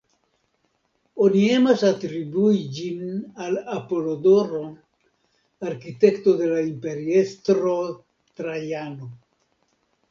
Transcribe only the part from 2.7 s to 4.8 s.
ĝin al Apolodoro,